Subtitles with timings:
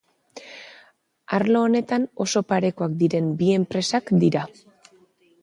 [1.37, 4.49] Arlo honetan oso parekoak diren bi enpresak dira.